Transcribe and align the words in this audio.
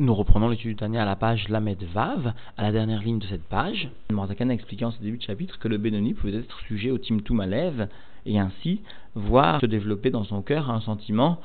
Nous 0.00 0.14
reprenons 0.14 0.48
l'étude 0.48 0.82
du 0.82 0.96
à 0.96 1.04
la 1.04 1.14
page 1.14 1.50
Lamed 1.50 1.82
Vav, 1.92 2.32
à 2.56 2.62
la 2.62 2.72
dernière 2.72 3.02
ligne 3.02 3.18
de 3.18 3.26
cette 3.26 3.44
page. 3.44 3.90
Morzakan 4.10 4.48
a 4.48 4.54
expliqué 4.54 4.86
en 4.86 4.92
ce 4.92 4.98
début 5.02 5.18
de 5.18 5.22
chapitre 5.22 5.58
que 5.58 5.68
le 5.68 5.76
Benoni 5.76 6.14
pouvait 6.14 6.36
être 6.36 6.58
sujet 6.60 6.90
au 6.90 6.96
Timtum 6.96 7.38
Alev 7.38 7.86
et 8.24 8.38
ainsi 8.38 8.80
voir 9.14 9.60
se 9.60 9.66
développer 9.66 10.08
dans 10.08 10.24
son 10.24 10.40
cœur 10.40 10.70
un 10.70 10.80
sentiment 10.80 11.38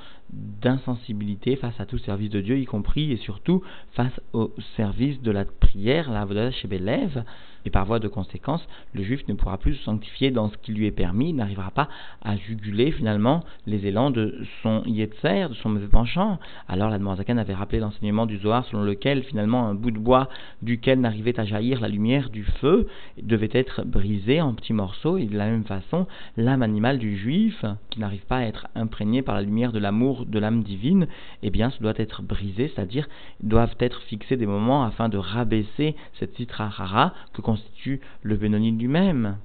d'insensibilité 0.61 1.55
face 1.55 1.79
à 1.79 1.85
tout 1.85 1.97
service 1.97 2.29
de 2.29 2.41
Dieu, 2.41 2.57
y 2.57 2.65
compris 2.65 3.11
et 3.11 3.17
surtout 3.17 3.63
face 3.93 4.19
au 4.33 4.53
service 4.75 5.21
de 5.21 5.31
la 5.31 5.45
prière, 5.45 6.11
la 6.11 6.21
Avodah 6.21 6.51
Shebelev, 6.51 7.23
et 7.65 7.71
par 7.71 7.85
voie 7.85 7.99
de 7.99 8.07
conséquence, 8.07 8.65
le 8.93 9.03
juif 9.03 9.27
ne 9.27 9.33
pourra 9.33 9.57
plus 9.57 9.75
se 9.75 9.83
sanctifier 9.83 10.29
dans 10.29 10.49
ce 10.49 10.57
qui 10.57 10.71
lui 10.71 10.85
est 10.85 10.91
permis, 10.91 11.29
il 11.29 11.35
n'arrivera 11.35 11.71
pas 11.71 11.89
à 12.21 12.37
juguler 12.37 12.91
finalement 12.91 13.43
les 13.65 13.87
élans 13.87 14.11
de 14.11 14.39
son 14.61 14.83
yetzer, 14.85 15.49
de 15.49 15.55
son 15.55 15.69
mauvais 15.69 15.87
penchant. 15.87 16.39
Alors 16.67 16.89
la 16.89 16.99
Zakan 17.15 17.37
avait 17.37 17.55
rappelé 17.55 17.79
l'enseignement 17.79 18.27
du 18.27 18.37
Zohar 18.37 18.65
selon 18.65 18.83
lequel 18.83 19.23
finalement 19.23 19.67
un 19.67 19.73
bout 19.73 19.91
de 19.91 19.97
bois 19.97 20.29
duquel 20.61 20.99
n'arrivait 20.99 21.39
à 21.39 21.45
jaillir 21.45 21.81
la 21.81 21.87
lumière 21.87 22.29
du 22.29 22.43
feu 22.43 22.87
devait 23.21 23.49
être 23.51 23.83
brisé 23.83 24.41
en 24.41 24.53
petits 24.53 24.73
morceaux, 24.73 25.17
et 25.17 25.25
de 25.25 25.37
la 25.37 25.45
même 25.45 25.63
façon, 25.63 26.05
l'âme 26.37 26.61
animale 26.61 26.99
du 26.99 27.17
juif, 27.17 27.65
qui 27.89 27.99
n'arrive 27.99 28.25
pas 28.25 28.37
à 28.37 28.43
être 28.43 28.67
imprégné 28.75 29.21
par 29.23 29.35
la 29.35 29.41
lumière 29.41 29.71
de 29.71 29.79
l'amour 29.79 30.24
de 30.27 30.39
l'âme 30.39 30.63
divine, 30.63 31.07
eh 31.43 31.49
bien, 31.49 31.69
ce 31.69 31.81
doit 31.81 31.93
être 31.97 32.21
brisé, 32.21 32.71
c'est-à-dire 32.73 33.07
doivent 33.41 33.75
être 33.79 34.01
fixés 34.03 34.37
des 34.37 34.45
moments 34.45 34.83
afin 34.83 35.09
de 35.09 35.17
rabaisser 35.17 35.95
cette 36.19 36.35
citra 36.35 36.69
rara 36.69 37.13
que 37.33 37.41
constitue 37.41 38.01
le 38.21 38.37
Benoni 38.37 38.71
lui-même. 38.71 39.37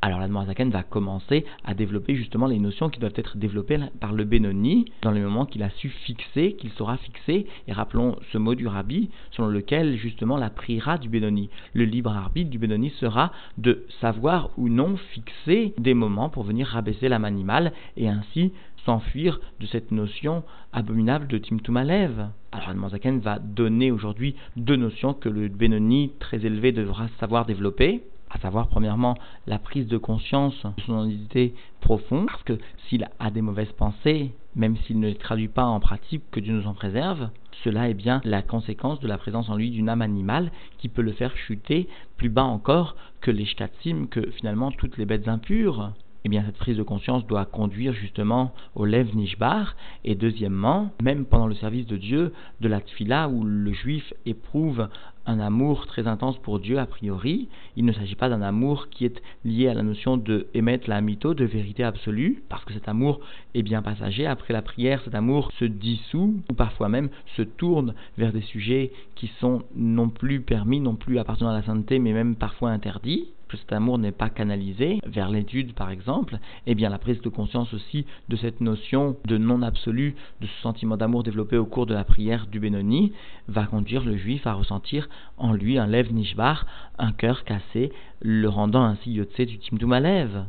Alors 0.00 0.20
la 0.20 0.28
Zaken 0.46 0.70
va 0.70 0.84
commencer 0.84 1.44
à 1.64 1.74
développer 1.74 2.14
justement 2.14 2.46
les 2.46 2.60
notions 2.60 2.88
qui 2.88 3.00
doivent 3.00 3.14
être 3.16 3.36
développées 3.36 3.80
par 3.98 4.12
le 4.12 4.24
Benoni 4.24 4.84
dans 5.02 5.10
le 5.10 5.20
moment 5.20 5.44
qu'il 5.44 5.64
a 5.64 5.70
su 5.70 5.88
fixer, 5.88 6.52
qu'il 6.52 6.70
saura 6.70 6.98
fixer. 6.98 7.46
Et 7.66 7.72
rappelons 7.72 8.14
ce 8.30 8.38
mot 8.38 8.54
du 8.54 8.68
Rabbi 8.68 9.10
selon 9.32 9.48
lequel 9.48 9.96
justement 9.96 10.36
la 10.36 10.50
priera 10.50 10.98
du 10.98 11.08
Benoni, 11.08 11.50
le 11.72 11.84
libre 11.84 12.12
arbitre 12.12 12.48
du 12.48 12.58
Benoni 12.58 12.90
sera 12.90 13.32
de 13.56 13.86
savoir 14.00 14.50
ou 14.56 14.68
non 14.68 14.96
fixer 14.96 15.74
des 15.78 15.94
moments 15.94 16.28
pour 16.28 16.44
venir 16.44 16.68
rabaisser 16.68 17.08
l'âme 17.08 17.24
animale 17.24 17.72
et 17.96 18.08
ainsi 18.08 18.52
s'enfuir 18.88 19.38
de 19.60 19.66
cette 19.66 19.92
notion 19.92 20.44
abominable 20.72 21.26
de 21.26 21.36
Timtumalev. 21.36 22.28
Alors 22.52 22.88
Zaken 22.88 23.20
va 23.20 23.38
donner 23.38 23.90
aujourd'hui 23.90 24.34
deux 24.56 24.76
notions 24.76 25.12
que 25.12 25.28
le 25.28 25.48
Benoni 25.48 26.12
très 26.18 26.46
élevé 26.46 26.72
devra 26.72 27.08
savoir 27.20 27.44
développer 27.44 28.02
à 28.30 28.38
savoir 28.38 28.68
premièrement 28.68 29.14
la 29.46 29.58
prise 29.58 29.88
de 29.88 29.98
conscience 29.98 30.54
de 30.78 30.82
son 30.86 31.06
identité 31.06 31.54
profonde, 31.82 32.28
parce 32.28 32.42
que 32.44 32.58
s'il 32.88 33.06
a 33.18 33.30
des 33.30 33.42
mauvaises 33.42 33.72
pensées, 33.72 34.32
même 34.56 34.78
s'il 34.78 35.00
ne 35.00 35.08
les 35.08 35.16
traduit 35.16 35.48
pas 35.48 35.66
en 35.66 35.80
pratique, 35.80 36.22
que 36.30 36.40
Dieu 36.40 36.54
nous 36.54 36.66
en 36.66 36.74
préserve, 36.74 37.28
cela 37.64 37.90
est 37.90 37.94
bien 37.94 38.22
la 38.24 38.40
conséquence 38.40 39.00
de 39.00 39.08
la 39.08 39.18
présence 39.18 39.50
en 39.50 39.56
lui 39.56 39.70
d'une 39.70 39.90
âme 39.90 40.02
animale 40.02 40.50
qui 40.78 40.88
peut 40.88 41.02
le 41.02 41.12
faire 41.12 41.36
chuter 41.36 41.88
plus 42.16 42.30
bas 42.30 42.44
encore 42.44 42.96
que 43.20 43.30
les 43.30 43.44
shkatsim, 43.44 44.06
que 44.06 44.30
finalement 44.30 44.70
toutes 44.70 44.96
les 44.96 45.04
bêtes 45.04 45.28
impures 45.28 45.92
eh 46.24 46.28
bien 46.28 46.42
cette 46.44 46.56
prise 46.56 46.76
de 46.76 46.82
conscience 46.82 47.26
doit 47.26 47.44
conduire 47.44 47.92
justement 47.92 48.52
au 48.74 48.84
Lev 48.84 49.14
Nishbar. 49.14 49.76
Et 50.04 50.14
deuxièmement, 50.14 50.90
même 51.02 51.24
pendant 51.24 51.46
le 51.46 51.54
service 51.54 51.86
de 51.86 51.96
Dieu, 51.96 52.32
de 52.60 52.68
la 52.68 52.80
tfila 52.80 53.28
où 53.28 53.44
le 53.44 53.72
juif 53.72 54.12
éprouve 54.26 54.88
un 55.28 55.40
amour 55.40 55.86
très 55.86 56.06
intense 56.06 56.38
pour 56.38 56.58
Dieu 56.58 56.78
a 56.78 56.86
priori, 56.86 57.48
il 57.76 57.84
ne 57.84 57.92
s'agit 57.92 58.14
pas 58.14 58.30
d'un 58.30 58.40
amour 58.40 58.88
qui 58.88 59.04
est 59.04 59.22
lié 59.44 59.68
à 59.68 59.74
la 59.74 59.82
notion 59.82 60.16
de 60.16 60.46
émettre 60.54 60.88
la 60.88 61.02
mytho, 61.02 61.34
de 61.34 61.44
vérité 61.44 61.84
absolue, 61.84 62.42
parce 62.48 62.64
que 62.64 62.72
cet 62.72 62.88
amour 62.88 63.20
est 63.54 63.62
bien 63.62 63.82
passager. 63.82 64.26
Après 64.26 64.54
la 64.54 64.62
prière, 64.62 65.02
cet 65.04 65.14
amour 65.14 65.52
se 65.58 65.66
dissout, 65.66 66.40
ou 66.50 66.54
parfois 66.54 66.88
même 66.88 67.10
se 67.36 67.42
tourne 67.42 67.94
vers 68.16 68.32
des 68.32 68.40
sujets 68.40 68.90
qui 69.16 69.30
sont 69.38 69.62
non 69.76 70.08
plus 70.08 70.40
permis, 70.40 70.80
non 70.80 70.96
plus 70.96 71.18
appartenant 71.18 71.50
à 71.50 71.54
la 71.54 71.62
sainteté, 71.62 71.98
mais 71.98 72.14
même 72.14 72.34
parfois 72.34 72.70
interdits 72.70 73.28
que 73.48 73.56
cet 73.56 73.72
amour 73.72 73.98
n'est 73.98 74.12
pas 74.12 74.28
canalisé 74.28 75.00
vers 75.06 75.30
l'étude 75.30 75.74
par 75.74 75.90
exemple, 75.90 76.38
eh 76.66 76.74
bien 76.74 76.90
la 76.90 76.98
prise 76.98 77.20
de 77.20 77.28
conscience 77.28 77.72
aussi 77.74 78.06
de 78.28 78.36
cette 78.36 78.60
notion 78.60 79.16
de 79.26 79.38
non 79.38 79.62
absolu, 79.62 80.14
de 80.40 80.46
ce 80.46 80.62
sentiment 80.62 80.96
d'amour 80.96 81.22
développé 81.22 81.56
au 81.56 81.66
cours 81.66 81.86
de 81.86 81.94
la 81.94 82.04
prière 82.04 82.46
du 82.46 82.60
Benoni, 82.60 83.12
va 83.48 83.64
conduire 83.64 84.04
le 84.04 84.16
juif 84.16 84.46
à 84.46 84.52
ressentir 84.52 85.08
en 85.36 85.52
lui 85.52 85.78
un 85.78 85.86
lev 85.86 86.12
nishbar, 86.12 86.66
un 86.98 87.12
cœur 87.12 87.44
cassé, 87.44 87.92
le 88.20 88.48
rendant 88.48 88.84
ainsi 88.84 89.12
yotse 89.12 89.40
du 89.40 89.58
timdum 89.58 89.92
alev. 89.92 90.44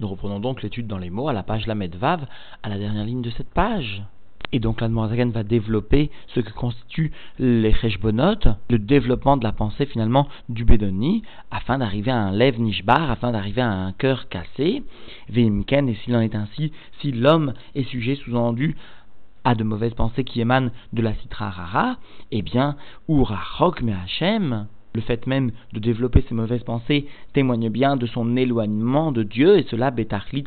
Nous 0.00 0.08
reprenons 0.08 0.40
donc 0.40 0.62
l'étude 0.62 0.86
dans 0.86 0.98
les 0.98 1.10
mots 1.10 1.28
à 1.28 1.32
la 1.32 1.42
page 1.42 1.66
Lamed 1.66 1.94
Vav, 1.94 2.26
à 2.62 2.68
la 2.68 2.78
dernière 2.78 3.04
ligne 3.04 3.22
de 3.22 3.30
cette 3.30 3.50
page. 3.50 4.02
Et 4.52 4.58
donc 4.58 4.80
l'Admorazagan 4.80 5.30
va 5.30 5.44
développer 5.44 6.10
ce 6.28 6.40
que 6.40 6.52
constituent 6.52 7.12
les 7.38 7.72
Cheshbonot, 7.72 8.56
le 8.68 8.78
développement 8.78 9.36
de 9.36 9.44
la 9.44 9.52
pensée 9.52 9.86
finalement 9.86 10.28
du 10.48 10.64
Bédoni, 10.64 11.22
afin 11.50 11.78
d'arriver 11.78 12.10
à 12.10 12.18
un 12.18 12.32
lev 12.32 12.58
nishbar, 12.60 13.10
afin 13.10 13.30
d'arriver 13.30 13.62
à 13.62 13.70
un 13.70 13.92
cœur 13.92 14.28
cassé. 14.28 14.82
Veimken, 15.28 15.88
et 15.88 15.94
s'il 15.94 16.16
en 16.16 16.20
est 16.20 16.34
ainsi, 16.34 16.72
si 17.00 17.12
l'homme 17.12 17.54
est 17.74 17.84
sujet 17.84 18.16
sous-entendu 18.16 18.76
à 19.44 19.54
de 19.54 19.64
mauvaises 19.64 19.94
pensées 19.94 20.24
qui 20.24 20.40
émanent 20.40 20.70
de 20.92 21.02
la 21.02 21.14
citra 21.14 21.50
rara, 21.50 21.96
eh 22.30 22.42
bien, 22.42 22.76
Ura 23.08 23.40
me 23.82 23.92
Hachem, 23.92 24.66
le 24.94 25.00
fait 25.00 25.26
même 25.26 25.52
de 25.72 25.78
développer 25.78 26.24
ces 26.28 26.34
mauvaises 26.34 26.62
pensées 26.62 27.06
témoigne 27.32 27.68
bien 27.68 27.96
de 27.96 28.06
son 28.06 28.36
éloignement 28.36 29.12
de 29.12 29.22
Dieu, 29.22 29.58
et 29.58 29.66
cela 29.70 29.90
betachlit 29.90 30.44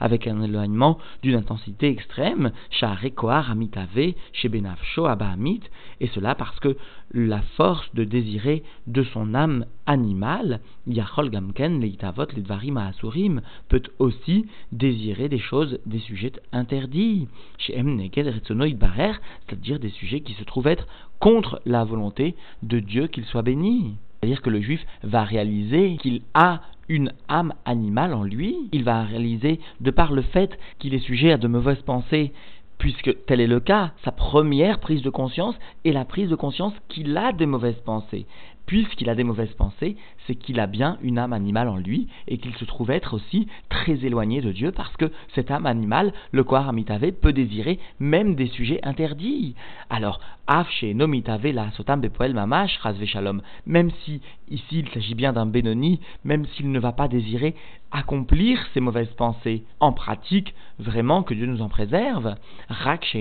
avec 0.00 0.26
un 0.26 0.42
éloignement 0.42 0.98
d'une 1.22 1.34
intensité 1.34 1.88
extrême, 1.88 2.52
sharekoar 2.70 3.50
amitave, 3.50 4.14
shebenafsho 4.32 5.06
abahamit, 5.06 5.62
et 6.00 6.08
cela 6.08 6.34
parce 6.34 6.58
que 6.60 6.76
la 7.12 7.40
force 7.56 7.88
de 7.94 8.04
désirer 8.04 8.62
de 8.86 9.02
son 9.02 9.34
âme 9.34 9.64
animale, 9.86 10.60
yachol 10.86 11.30
gamken 11.30 11.80
leitavot 11.80 12.26
ledvarim 12.36 12.76
asurim, 12.76 13.40
peut 13.68 13.82
aussi 13.98 14.46
désirer 14.72 15.28
des 15.28 15.38
choses, 15.38 15.78
des 15.86 16.00
sujets 16.00 16.32
interdits, 16.52 17.28
chez 17.56 17.82
Neged 17.82 18.42
barer, 18.78 19.12
c'est-à-dire 19.46 19.78
des 19.78 19.88
sujets 19.90 20.20
qui 20.20 20.34
se 20.34 20.44
trouvent 20.44 20.66
être 20.66 20.86
contre 21.18 21.60
la 21.64 21.84
volonté 21.84 22.34
de 22.62 22.78
Dieu 22.78 23.06
qu'il 23.08 23.24
soit 23.24 23.42
béni. 23.42 23.57
C'est-à-dire 23.60 24.42
que 24.42 24.50
le 24.50 24.60
juif 24.60 24.84
va 25.02 25.24
réaliser 25.24 25.96
qu'il 26.00 26.22
a 26.34 26.60
une 26.88 27.12
âme 27.28 27.52
animale 27.64 28.14
en 28.14 28.22
lui, 28.22 28.56
il 28.72 28.82
va 28.82 29.02
réaliser, 29.02 29.60
de 29.80 29.90
par 29.90 30.12
le 30.12 30.22
fait 30.22 30.58
qu'il 30.78 30.94
est 30.94 31.00
sujet 31.00 31.32
à 31.32 31.36
de 31.36 31.48
mauvaises 31.48 31.82
pensées, 31.82 32.32
puisque 32.78 33.24
tel 33.26 33.40
est 33.40 33.46
le 33.46 33.60
cas, 33.60 33.92
sa 34.04 34.12
première 34.12 34.80
prise 34.80 35.02
de 35.02 35.10
conscience 35.10 35.56
est 35.84 35.92
la 35.92 36.04
prise 36.04 36.30
de 36.30 36.36
conscience 36.36 36.72
qu'il 36.88 37.16
a 37.16 37.32
des 37.32 37.46
mauvaises 37.46 37.80
pensées 37.84 38.26
puisqu'il 38.68 39.08
a 39.08 39.14
des 39.14 39.24
mauvaises 39.24 39.54
pensées, 39.54 39.96
c'est 40.26 40.34
qu'il 40.34 40.60
a 40.60 40.66
bien 40.66 40.98
une 41.00 41.18
âme 41.18 41.32
animale 41.32 41.68
en 41.68 41.78
lui 41.78 42.06
et 42.28 42.36
qu'il 42.36 42.54
se 42.54 42.66
trouve 42.66 42.90
être 42.90 43.14
aussi 43.14 43.48
très 43.70 44.04
éloigné 44.04 44.42
de 44.42 44.52
Dieu 44.52 44.72
parce 44.72 44.94
que 44.98 45.10
cette 45.34 45.50
âme 45.50 45.64
animale, 45.64 46.12
le 46.32 46.44
Kohar 46.44 46.68
Amitave, 46.68 47.10
peut 47.12 47.32
désirer 47.32 47.80
même 47.98 48.34
des 48.34 48.46
sujets 48.48 48.80
interdits. 48.82 49.54
Alors, 49.88 50.20
Afshe 50.46 50.84
Nomitave 50.84 51.46
la 51.46 51.70
Sotam 51.72 52.02
Bepoel 52.02 52.34
Mamash 52.34 52.76
Razve 52.78 53.06
Shalom, 53.06 53.40
même 53.66 53.90
si 54.04 54.20
ici 54.50 54.80
il 54.80 54.88
s'agit 54.88 55.14
bien 55.14 55.32
d'un 55.32 55.46
Benoni, 55.46 56.00
même 56.24 56.44
s'il 56.46 56.70
ne 56.70 56.78
va 56.78 56.92
pas 56.92 57.08
désirer 57.08 57.54
accomplir 57.90 58.58
ses 58.74 58.80
mauvaises 58.80 59.12
pensées 59.16 59.62
en 59.80 59.92
pratique, 59.92 60.54
vraiment 60.78 61.22
que 61.22 61.34
Dieu 61.34 61.46
nous 61.46 61.62
en 61.62 61.68
préserve, 61.68 62.34
Rak 62.68 63.16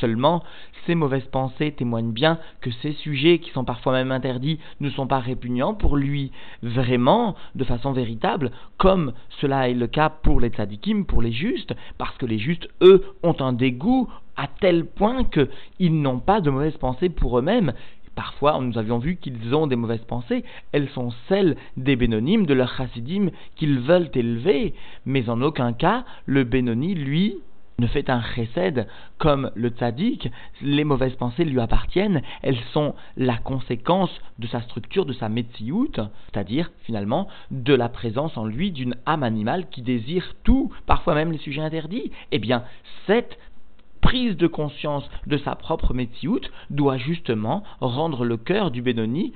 Seulement, 0.00 0.42
ces 0.86 0.94
mauvaises 0.94 1.26
pensées 1.26 1.72
témoignent 1.72 2.12
bien 2.12 2.38
que 2.60 2.70
ces 2.82 2.92
sujets, 2.92 3.38
qui 3.38 3.50
sont 3.50 3.64
parfois 3.64 3.92
même 3.92 4.12
interdits, 4.12 4.58
ne 4.80 4.90
sont 4.90 5.06
pas 5.06 5.18
répugnants 5.18 5.74
pour 5.74 5.96
lui, 5.96 6.32
vraiment, 6.62 7.34
de 7.54 7.64
façon 7.64 7.92
véritable, 7.92 8.50
comme 8.78 9.12
cela 9.40 9.68
est 9.68 9.74
le 9.74 9.86
cas 9.86 10.10
pour 10.10 10.40
les 10.40 10.48
tzadikim, 10.48 11.04
pour 11.04 11.22
les 11.22 11.32
justes, 11.32 11.74
parce 11.98 12.16
que 12.16 12.26
les 12.26 12.38
justes, 12.38 12.68
eux, 12.82 13.04
ont 13.22 13.36
un 13.40 13.52
dégoût 13.52 14.08
à 14.36 14.48
tel 14.48 14.84
point 14.86 15.24
qu'ils 15.24 16.02
n'ont 16.02 16.18
pas 16.18 16.40
de 16.40 16.50
mauvaises 16.50 16.76
pensées 16.76 17.08
pour 17.08 17.38
eux-mêmes, 17.38 17.72
Parfois, 18.14 18.60
nous 18.60 18.78
avions 18.78 18.98
vu 18.98 19.16
qu'ils 19.16 19.54
ont 19.54 19.66
des 19.66 19.76
mauvaises 19.76 20.04
pensées, 20.04 20.44
elles 20.72 20.88
sont 20.90 21.10
celles 21.28 21.56
des 21.76 21.96
bénonymes, 21.96 22.46
de 22.46 22.54
leurs 22.54 22.76
chassidim 22.76 23.30
qu'ils 23.56 23.80
veulent 23.80 24.10
élever, 24.14 24.74
mais 25.04 25.28
en 25.28 25.42
aucun 25.42 25.72
cas 25.72 26.04
le 26.26 26.44
bénoni, 26.44 26.94
lui, 26.94 27.38
ne 27.78 27.86
fait 27.86 28.08
un 28.10 28.22
chesed 28.22 28.86
comme 29.18 29.50
le 29.54 29.68
tzaddik, 29.70 30.30
les 30.62 30.84
mauvaises 30.84 31.16
pensées 31.16 31.44
lui 31.44 31.60
appartiennent, 31.60 32.22
elles 32.42 32.58
sont 32.72 32.94
la 33.16 33.36
conséquence 33.36 34.10
de 34.38 34.46
sa 34.46 34.60
structure, 34.62 35.06
de 35.06 35.12
sa 35.12 35.28
metziout, 35.28 35.92
c'est-à-dire 36.32 36.70
finalement 36.82 37.28
de 37.50 37.74
la 37.74 37.88
présence 37.88 38.36
en 38.36 38.44
lui 38.44 38.70
d'une 38.70 38.96
âme 39.06 39.22
animale 39.22 39.68
qui 39.70 39.82
désire 39.82 40.34
tout, 40.44 40.72
parfois 40.86 41.14
même 41.14 41.32
les 41.32 41.38
sujets 41.38 41.62
interdits. 41.62 42.12
Eh 42.32 42.38
bien, 42.38 42.64
cette 43.06 43.38
prise 44.00 44.36
de 44.36 44.46
conscience 44.46 45.08
de 45.26 45.38
sa 45.38 45.54
propre 45.54 45.94
Metsiout 45.94 46.42
doit 46.68 46.98
justement 46.98 47.64
rendre 47.80 48.24
le 48.24 48.36
cœur 48.36 48.70
du 48.70 48.82
Benoni 48.82 49.32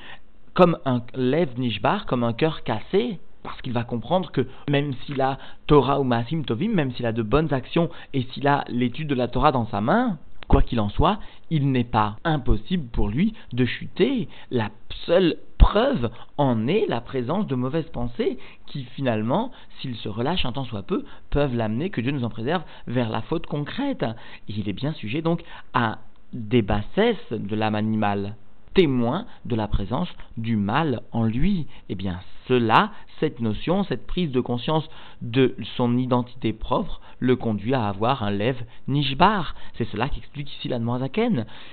comme 0.52 0.78
un 0.84 1.02
lève 1.14 1.58
nishbar, 1.58 2.04
comme 2.04 2.22
un 2.22 2.34
cœur 2.34 2.64
cassé, 2.64 3.18
parce 3.48 3.62
qu'il 3.62 3.72
va 3.72 3.84
comprendre 3.84 4.30
que 4.30 4.46
même 4.68 4.92
s'il 5.04 5.20
a 5.22 5.38
Torah 5.66 6.00
ou 6.00 6.04
Maasim 6.04 6.42
Tovim, 6.42 6.68
même 6.68 6.92
s'il 6.92 7.06
a 7.06 7.12
de 7.12 7.22
bonnes 7.22 7.52
actions 7.54 7.88
et 8.12 8.22
s'il 8.32 8.46
a 8.46 8.64
l'étude 8.68 9.08
de 9.08 9.14
la 9.14 9.26
Torah 9.26 9.52
dans 9.52 9.66
sa 9.66 9.80
main, 9.80 10.18
Quoi 10.48 10.62
qu'il 10.62 10.80
en 10.80 10.88
soit, 10.88 11.18
il 11.50 11.70
n'est 11.70 11.84
pas 11.84 12.16
impossible 12.24 12.88
pour 12.88 13.10
lui 13.10 13.34
de 13.52 13.66
chuter. 13.66 14.28
La 14.50 14.70
seule 15.04 15.36
preuve 15.58 16.10
en 16.38 16.66
est 16.66 16.86
la 16.88 17.02
présence 17.02 17.46
de 17.46 17.54
mauvaises 17.54 17.90
pensées 17.90 18.38
qui 18.64 18.84
finalement, 18.96 19.52
s'il 19.78 19.94
se 19.96 20.08
relâche 20.08 20.46
un 20.46 20.52
temps 20.52 20.64
soit 20.64 20.84
peu, 20.84 21.04
peuvent 21.28 21.54
l'amener, 21.54 21.90
que 21.90 22.00
Dieu 22.00 22.12
nous 22.12 22.24
en 22.24 22.30
préserve, 22.30 22.62
vers 22.86 23.10
la 23.10 23.20
faute 23.20 23.46
concrète. 23.46 24.06
il 24.48 24.70
est 24.70 24.72
bien 24.72 24.94
sujet 24.94 25.20
donc 25.20 25.42
à 25.74 25.98
des 26.32 26.62
bassesses 26.62 27.30
de 27.30 27.54
l'âme 27.54 27.74
animale 27.74 28.34
témoin 28.78 29.26
de 29.44 29.56
la 29.56 29.66
présence 29.66 30.08
du 30.36 30.54
mal 30.54 31.00
en 31.10 31.24
lui. 31.24 31.66
Eh 31.88 31.96
bien, 31.96 32.20
cela, 32.46 32.92
cette 33.18 33.40
notion, 33.40 33.82
cette 33.82 34.06
prise 34.06 34.30
de 34.30 34.40
conscience 34.40 34.88
de 35.20 35.56
son 35.76 35.98
identité 35.98 36.52
propre, 36.52 37.00
le 37.18 37.34
conduit 37.34 37.74
à 37.74 37.88
avoir 37.88 38.22
un 38.22 38.30
lève 38.30 38.62
nishbar. 38.86 39.56
C'est 39.76 39.88
cela 39.88 40.08
qu'explique 40.08 40.52
ici 40.52 40.68
la. 40.68 40.78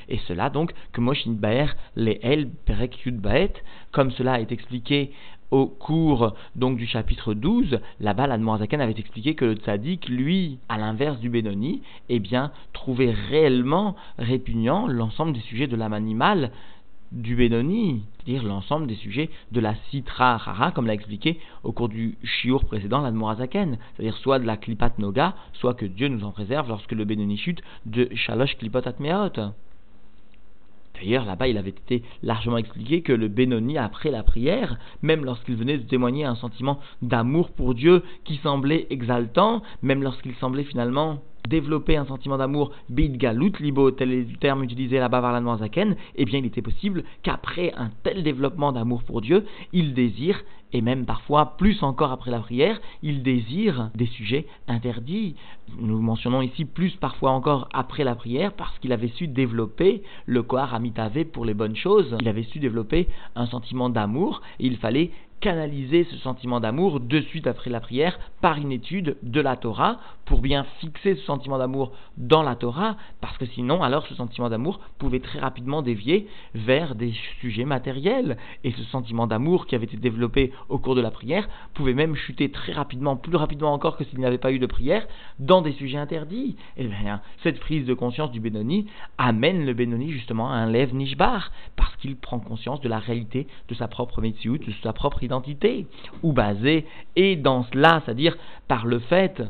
Et 0.09 0.17
cela 0.27 0.49
donc 0.49 0.73
que 0.93 1.01
Moshe 1.01 1.27
Baer, 1.27 1.75
les 1.95 2.19
El 2.23 2.49
Perek 2.49 3.07
comme 3.91 4.09
cela 4.09 4.41
est 4.41 4.51
expliqué 4.51 5.11
au 5.51 5.67
cours 5.67 6.33
donc 6.55 6.77
du 6.77 6.87
chapitre 6.87 7.33
12, 7.33 7.79
là-bas 7.99 8.27
la 8.27 8.57
Zaken 8.57 8.81
avait 8.81 8.99
expliqué 8.99 9.35
que 9.35 9.45
le 9.45 9.55
tzaddik, 9.55 10.09
lui, 10.09 10.57
à 10.69 10.77
l'inverse 10.77 11.19
du 11.19 11.29
Benoni, 11.29 11.81
eh 12.09 12.19
bien, 12.19 12.51
trouvait 12.73 13.13
réellement 13.29 13.95
répugnant 14.17 14.87
l'ensemble 14.87 15.33
des 15.33 15.39
sujets 15.41 15.67
de 15.67 15.75
l'âme 15.75 15.93
animale, 15.93 16.51
du 17.15 17.35
Benoni, 17.35 18.03
c'est-à-dire 18.17 18.43
l'ensemble 18.43 18.87
des 18.87 18.95
sujets 18.95 19.29
de 19.51 19.59
la 19.59 19.73
Sitra 19.89 20.35
Hara, 20.35 20.71
comme 20.71 20.85
l'a 20.85 20.93
expliqué 20.93 21.39
au 21.63 21.71
cours 21.71 21.89
du 21.89 22.17
Shiur 22.23 22.65
précédent, 22.65 23.01
l'Admorazaken, 23.01 23.77
c'est-à-dire 23.95 24.17
soit 24.17 24.39
de 24.39 24.45
la 24.45 24.57
Klipat 24.57 24.99
Noga, 24.99 25.33
soit 25.53 25.73
que 25.73 25.85
Dieu 25.85 26.09
nous 26.09 26.25
en 26.25 26.31
préserve 26.31 26.67
lorsque 26.67 26.91
le 26.91 27.05
Benoni 27.05 27.37
chute 27.37 27.61
de 27.85 28.09
Shalosh 28.13 28.57
Klipat 28.57 28.85
Atmeot. 28.85 29.53
D'ailleurs, 30.95 31.25
là-bas, 31.25 31.47
il 31.47 31.57
avait 31.57 31.69
été 31.69 32.03
largement 32.23 32.57
expliqué 32.57 33.01
que 33.01 33.11
le 33.11 33.27
Benoni, 33.27 33.77
après 33.77 34.11
la 34.11 34.23
prière, 34.23 34.77
même 35.01 35.25
lorsqu'il 35.25 35.55
venait 35.55 35.77
de 35.77 35.83
témoigner 35.83 36.23
un 36.23 36.35
sentiment 36.35 36.79
d'amour 37.01 37.49
pour 37.51 37.75
Dieu 37.75 38.03
qui 38.23 38.37
semblait 38.37 38.87
exaltant, 38.89 39.61
même 39.81 40.03
lorsqu'il 40.03 40.35
semblait 40.35 40.63
finalement 40.63 41.21
développer 41.47 41.97
un 41.97 42.05
sentiment 42.05 42.37
d'amour 42.37 42.71
bid 42.89 43.17
galut 43.17 43.53
libo, 43.59 43.91
tel 43.91 44.11
est 44.11 44.29
le 44.29 44.37
terme 44.37 44.63
utilisé 44.63 44.99
là-bas 44.99 45.21
par 45.21 45.31
la 45.31 45.57
Zaken, 45.57 45.95
eh 46.15 46.25
bien 46.25 46.39
il 46.39 46.45
était 46.45 46.61
possible 46.61 47.03
qu'après 47.23 47.73
un 47.77 47.89
tel 48.03 48.23
développement 48.23 48.71
d'amour 48.71 49.03
pour 49.03 49.21
Dieu, 49.21 49.45
il 49.73 49.93
désire, 49.93 50.43
et 50.73 50.81
même 50.81 51.05
parfois 51.05 51.55
plus 51.57 51.83
encore 51.83 52.11
après 52.11 52.31
la 52.31 52.39
prière, 52.39 52.81
il 53.01 53.23
désire 53.23 53.91
des 53.95 54.07
sujets 54.07 54.45
interdits. 54.67 55.35
Nous 55.79 56.01
mentionnons 56.01 56.41
ici 56.41 56.65
plus 56.65 56.95
parfois 56.97 57.31
encore 57.31 57.69
après 57.71 58.03
la 58.03 58.15
prière 58.15 58.51
parce 58.51 58.77
qu'il 58.79 58.91
avait 58.91 59.07
su 59.07 59.27
développer 59.27 60.03
le 60.25 60.43
Kohar 60.43 60.73
Amitave 60.73 61.23
pour 61.25 61.45
les 61.45 61.53
bonnes 61.53 61.77
choses. 61.77 62.17
Il 62.19 62.27
avait 62.27 62.43
su 62.43 62.59
développer 62.59 63.07
un 63.35 63.45
sentiment 63.45 63.89
d'amour 63.89 64.41
et 64.59 64.65
il 64.65 64.77
fallait 64.77 65.11
canaliser 65.39 66.05
ce 66.05 66.17
sentiment 66.17 66.59
d'amour 66.59 66.99
de 66.99 67.21
suite 67.21 67.47
après 67.47 67.69
la 67.69 67.79
prière 67.79 68.17
par 68.41 68.57
une 68.57 68.71
étude 68.71 69.17
de 69.21 69.41
la 69.41 69.55
Torah 69.55 69.99
pour 70.25 70.41
bien 70.41 70.65
fixer 70.79 71.15
ce 71.15 71.21
sentiment 71.23 71.57
d'amour 71.57 71.91
dans 72.17 72.41
la 72.41 72.55
Torah 72.55 72.97
parce 73.21 73.37
que 73.37 73.45
sinon 73.45 73.83
alors 73.83 74.07
ce 74.07 74.15
sentiment 74.15 74.49
d'amour 74.49 74.79
pouvait 74.97 75.19
très 75.19 75.39
rapidement 75.39 75.81
dévier 75.81 76.27
vers 76.55 76.95
des 76.95 77.13
sujets 77.41 77.65
matériels 77.65 78.37
et 78.63 78.71
ce 78.71 78.83
sentiment 78.85 79.27
d'amour 79.27 79.67
qui 79.67 79.75
avait 79.75 79.85
été 79.85 79.97
développé 79.97 80.51
au 80.69 80.79
cours 80.79 80.95
de 80.95 81.01
la 81.01 81.11
prière 81.11 81.47
pouvait 81.73 81.93
même 81.93 82.15
chuter 82.15 82.49
très 82.49 82.73
rapidement, 82.73 83.15
plus 83.15 83.35
rapidement 83.35 83.73
encore 83.73 83.97
que 83.97 84.03
s'il 84.03 84.19
n'y 84.19 84.25
avait 84.25 84.37
pas 84.37 84.51
eu 84.51 84.59
de 84.59 84.65
prière, 84.65 85.05
dans 85.39 85.61
des 85.61 85.73
sujets 85.73 85.97
interdits. 85.97 86.55
Et 86.77 86.85
bien 86.85 87.21
cette 87.43 87.59
prise 87.59 87.85
de 87.85 87.93
conscience 87.93 88.31
du 88.31 88.39
Benoni 88.39 88.87
amène 89.17 89.65
le 89.65 89.73
Benoni 89.73 90.11
justement 90.11 90.51
à 90.51 90.55
un 90.55 90.69
lève 90.69 90.95
nishbar 90.95 91.51
parce 91.75 91.95
qu'il 91.97 92.15
prend 92.15 92.39
conscience 92.39 92.81
de 92.81 92.89
la 92.89 92.99
réalité 92.99 93.47
de 93.67 93.75
sa 93.75 93.87
propre 93.87 94.21
métier, 94.21 94.51
de 94.57 94.73
sa 94.83 94.93
propre 94.93 95.23
identité, 95.23 95.34
ou 96.23 96.33
basé, 96.33 96.85
et 97.15 97.35
dans 97.35 97.63
cela, 97.63 98.01
c'est-à-dire 98.05 98.37
par 98.67 98.85
le 98.85 98.99
fait 98.99 99.43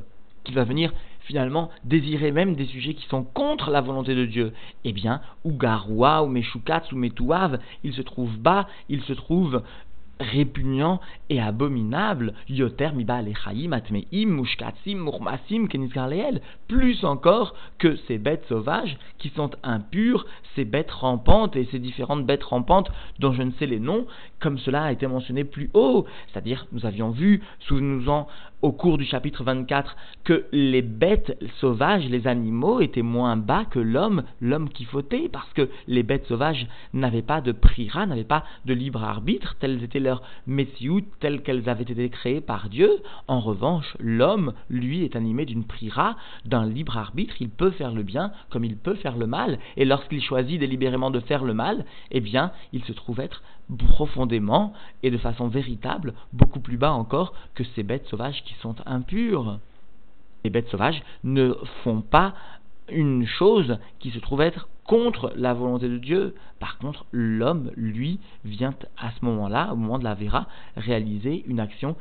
qu'il 0.43 0.55
va 0.55 0.63
venir 0.63 0.93
finalement 1.21 1.71
désirer 1.83 2.31
même 2.31 2.55
des 2.55 2.65
sujets 2.65 2.93
qui 2.93 3.07
sont 3.07 3.23
contre 3.23 3.71
la 3.71 3.81
volonté 3.81 4.15
de 4.15 4.25
Dieu. 4.25 4.53
Eh 4.83 4.93
bien, 4.93 5.21
ou 5.43 5.53
Garoua, 5.53 6.23
ou 6.23 6.27
Meshukatz, 6.27 6.91
ou 6.91 6.95
Metouav, 6.95 7.59
il 7.83 7.93
se 7.93 8.01
trouve 8.01 8.37
bas, 8.37 8.67
il 8.89 9.01
se 9.01 9.13
trouve 9.13 9.63
répugnant 10.19 11.01
et 11.29 11.41
abominable, 11.41 12.33
yoter 12.47 12.91
miba 12.93 13.17
atmeim, 13.17 14.27
mushkatsim, 14.27 14.95
murmasim, 14.95 15.67
plus 16.67 17.03
encore 17.03 17.53
que 17.79 17.95
ces 18.07 18.17
bêtes 18.17 18.45
sauvages 18.47 18.97
qui 19.17 19.29
sont 19.29 19.51
impures, 19.63 20.25
ces 20.55 20.63
bêtes 20.63 20.91
rampantes 20.91 21.55
et 21.55 21.67
ces 21.71 21.79
différentes 21.79 22.25
bêtes 22.25 22.43
rampantes 22.43 22.89
dont 23.19 23.33
je 23.33 23.43
ne 23.43 23.51
sais 23.51 23.65
les 23.65 23.79
noms, 23.79 24.05
comme 24.39 24.57
cela 24.59 24.83
a 24.83 24.91
été 24.91 25.07
mentionné 25.07 25.43
plus 25.43 25.69
haut. 25.73 26.05
C'est-à-dire, 26.27 26.67
nous 26.71 26.85
avions 26.85 27.11
vu, 27.11 27.41
souvenons-nous-en, 27.59 28.27
au 28.61 28.71
cours 28.71 28.97
du 28.97 29.05
chapitre 29.05 29.43
24 29.43 29.95
que 30.23 30.45
les 30.51 30.81
bêtes 30.81 31.37
sauvages, 31.59 32.05
les 32.09 32.25
animaux, 32.27 32.79
étaient 32.79 33.03
moins 33.03 33.37
bas 33.37 33.65
que 33.65 33.79
l'homme, 33.79 34.23
l'homme 34.41 34.69
qui 34.69 34.85
fautait, 34.85 35.29
parce 35.31 35.51
que 35.53 35.69
les 35.87 36.03
bêtes 36.03 36.25
sauvages 36.25 36.67
n'avaient 36.93 37.21
pas 37.21 37.41
de 37.41 37.51
prira, 37.51 38.05
n'avaient 38.05 38.23
pas 38.23 38.43
de 38.65 38.73
libre 38.73 39.03
arbitre, 39.03 39.55
telles 39.59 39.83
étaient 39.83 39.99
leurs 39.99 40.23
messiout, 40.47 41.01
telles 41.19 41.43
qu'elles 41.43 41.69
avaient 41.69 41.83
été 41.83 42.09
créées 42.09 42.41
par 42.41 42.69
Dieu. 42.69 42.89
En 43.27 43.39
revanche, 43.39 43.95
l'homme, 43.99 44.53
lui, 44.69 45.03
est 45.03 45.15
animé 45.15 45.45
d'une 45.45 45.65
prira, 45.65 46.15
d'un 46.45 46.65
libre 46.65 46.97
arbitre, 46.97 47.35
il 47.39 47.49
peut 47.49 47.71
faire 47.71 47.93
le 47.93 48.03
bien 48.03 48.31
comme 48.49 48.65
il 48.65 48.77
peut 48.77 48.95
faire 48.95 49.17
le 49.17 49.27
mal, 49.27 49.59
et 49.77 49.85
lorsqu'il 49.85 50.21
choisit 50.21 50.59
délibérément 50.59 51.11
de 51.11 51.19
faire 51.19 51.43
le 51.43 51.53
mal, 51.53 51.85
eh 52.11 52.19
bien, 52.19 52.51
il 52.73 52.83
se 52.83 52.93
trouve 52.93 53.19
être 53.19 53.43
profondément 53.95 54.73
et 55.03 55.11
de 55.11 55.17
façon 55.17 55.47
véritable, 55.47 56.13
beaucoup 56.33 56.59
plus 56.59 56.77
bas 56.77 56.91
encore 56.91 57.33
que 57.53 57.63
ces 57.75 57.83
bêtes 57.83 58.07
sauvages 58.07 58.43
qui 58.43 58.53
sont 58.55 58.75
impures. 58.85 59.59
Les 60.43 60.49
bêtes 60.49 60.69
sauvages 60.69 61.01
ne 61.23 61.53
font 61.83 62.01
pas 62.01 62.33
une 62.89 63.25
chose 63.25 63.79
qui 63.99 64.11
se 64.11 64.19
trouve 64.19 64.41
être 64.41 64.67
contre 64.83 65.33
la 65.35 65.53
volonté 65.53 65.89
de 65.89 65.97
Dieu. 65.97 66.35
Par 66.59 66.77
contre, 66.77 67.05
l'homme, 67.11 67.71
lui, 67.75 68.19
vient 68.43 68.75
à 68.97 69.11
ce 69.11 69.25
moment-là, 69.25 69.73
au 69.73 69.75
moment 69.75 69.97
de 69.97 70.03
la 70.03 70.13
Véra, 70.13 70.47
réaliser 70.77 71.43
une 71.47 71.59
action 71.59 71.95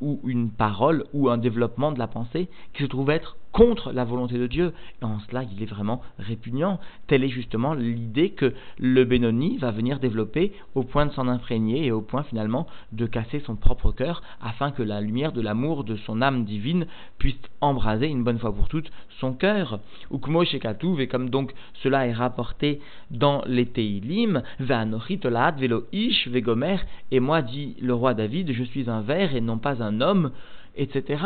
ou 0.00 0.20
une 0.24 0.50
parole 0.50 1.06
ou 1.14 1.28
un 1.28 1.38
développement 1.38 1.92
de 1.92 1.98
la 1.98 2.08
pensée 2.08 2.48
qui 2.72 2.82
se 2.82 2.88
trouve 2.88 3.10
être 3.10 3.36
contre 3.54 3.92
la 3.92 4.04
volonté 4.04 4.36
de 4.36 4.48
Dieu. 4.48 4.74
Et 5.00 5.04
en 5.04 5.20
cela, 5.20 5.44
il 5.44 5.62
est 5.62 5.66
vraiment 5.66 6.02
répugnant. 6.18 6.80
Telle 7.06 7.24
est 7.24 7.28
justement 7.28 7.72
l'idée 7.72 8.30
que 8.30 8.52
le 8.78 9.04
Benoni 9.04 9.56
va 9.58 9.70
venir 9.70 10.00
développer 10.00 10.52
au 10.74 10.82
point 10.82 11.06
de 11.06 11.12
s'en 11.12 11.28
imprégner 11.28 11.86
et 11.86 11.92
au 11.92 12.02
point 12.02 12.24
finalement 12.24 12.66
de 12.92 13.06
casser 13.06 13.40
son 13.40 13.54
propre 13.54 13.92
cœur 13.92 14.22
afin 14.42 14.72
que 14.72 14.82
la 14.82 15.00
lumière 15.00 15.32
de 15.32 15.40
l'amour 15.40 15.84
de 15.84 15.94
son 15.94 16.20
âme 16.20 16.44
divine 16.44 16.86
puisse 17.18 17.38
embraser 17.60 18.08
une 18.08 18.24
bonne 18.24 18.40
fois 18.40 18.52
pour 18.52 18.68
toutes 18.68 18.90
son 19.20 19.32
cœur. 19.32 19.78
Ukmo 20.10 20.42
et 20.42 21.06
comme 21.06 21.30
donc 21.30 21.54
cela 21.74 22.08
est 22.08 22.12
rapporté 22.12 22.80
dans 23.12 23.42
les 23.46 23.66
Teilim, 23.66 24.42
Velo 24.58 25.84
Ish 25.92 26.28
Vegomer, 26.28 26.78
et 27.12 27.20
moi 27.20 27.40
dit 27.40 27.76
le 27.80 27.94
roi 27.94 28.14
David, 28.14 28.52
je 28.52 28.64
suis 28.64 28.90
un 28.90 29.00
ver 29.00 29.36
et 29.36 29.40
non 29.40 29.58
pas 29.58 29.80
un 29.80 30.00
homme, 30.00 30.32
etc. 30.74 31.22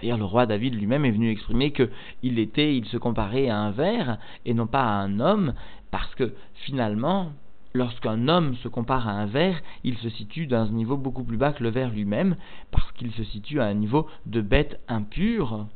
D'ailleurs, 0.00 0.18
le 0.18 0.24
roi 0.24 0.46
David 0.46 0.74
lui-même 0.74 1.04
est 1.04 1.10
venu 1.10 1.30
exprimer 1.30 1.72
qu'il 1.72 2.38
était, 2.38 2.76
il 2.76 2.86
se 2.86 2.96
comparait 2.96 3.48
à 3.48 3.58
un 3.58 3.70
ver 3.70 4.18
et 4.46 4.54
non 4.54 4.66
pas 4.66 4.82
à 4.82 5.02
un 5.02 5.20
homme, 5.20 5.54
parce 5.90 6.14
que 6.14 6.32
finalement, 6.54 7.32
lorsqu'un 7.74 8.28
homme 8.28 8.54
se 8.56 8.68
compare 8.68 9.08
à 9.08 9.12
un 9.12 9.26
ver, 9.26 9.60
il 9.84 9.98
se 9.98 10.08
situe 10.08 10.46
dans 10.46 10.62
un 10.62 10.72
niveau 10.72 10.96
beaucoup 10.96 11.24
plus 11.24 11.36
bas 11.36 11.52
que 11.52 11.62
le 11.62 11.70
ver 11.70 11.90
lui-même, 11.90 12.36
parce 12.70 12.90
qu'il 12.92 13.12
se 13.12 13.24
situe 13.24 13.60
à 13.60 13.66
un 13.66 13.74
niveau 13.74 14.06
de 14.26 14.40
bête 14.40 14.80
impure, 14.88 15.66